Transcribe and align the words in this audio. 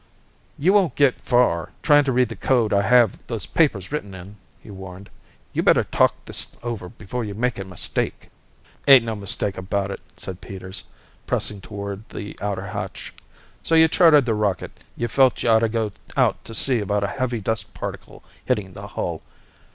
"You 0.57 0.73
won't 0.73 0.95
get 0.95 1.21
far, 1.21 1.73
trying 1.83 2.05
to 2.05 2.11
read 2.11 2.29
the 2.29 2.35
code 2.35 2.73
I 2.73 2.81
have 2.81 3.27
those 3.27 3.45
papers 3.45 3.91
written 3.91 4.15
in," 4.15 4.37
he 4.59 4.71
warned. 4.71 5.11
"You'd 5.53 5.65
better 5.65 5.83
talk 5.83 6.15
this 6.25 6.57
over 6.63 6.89
before 6.89 7.23
you 7.23 7.35
make 7.35 7.59
a 7.59 7.63
mistake." 7.63 8.31
"Ain't 8.87 9.05
no 9.05 9.15
mistake 9.15 9.59
about 9.59 9.91
it," 9.91 10.01
said 10.17 10.41
Peters, 10.41 10.85
pressing 11.27 11.61
toward 11.61 12.09
the 12.09 12.35
outer 12.41 12.69
hatch. 12.69 13.13
"So 13.61 13.75
you 13.75 13.87
chartered 13.87 14.25
the 14.25 14.33
rocket. 14.33 14.71
You 14.97 15.07
felt 15.07 15.43
you 15.43 15.49
oughta 15.51 15.69
go 15.69 15.91
out 16.17 16.43
to 16.45 16.55
see 16.55 16.79
about 16.79 17.03
a 17.03 17.07
heavy 17.21 17.39
dust 17.39 17.75
particle 17.75 18.23
hitting 18.45 18.73
the 18.73 18.87
hull. 18.87 19.21